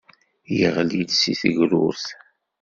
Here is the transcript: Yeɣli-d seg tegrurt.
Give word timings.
Yeɣli-d 0.57 1.09
seg 1.15 1.37
tegrurt. 1.41 2.05